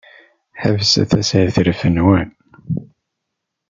Ḥebset 0.61 1.11
ashetref-nwen! 1.19 2.29